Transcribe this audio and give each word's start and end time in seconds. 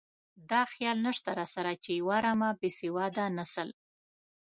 دا 0.49 0.61
خیال 0.73 0.97
نشته 1.07 1.29
راسره 1.39 1.73
چې 1.83 1.91
یوه 1.99 2.17
رمه 2.25 2.49
بې 2.59 2.69
سواده 2.79 3.25
نسل. 3.37 3.69